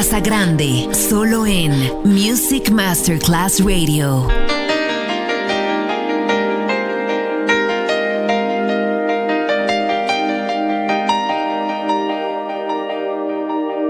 Otto 0.00 0.08
Casagrande. 0.08 0.88
Solo 0.94 1.44
en 1.44 1.72
Music 2.04 2.70
Masterclass 2.70 3.60
Radio. 3.60 4.49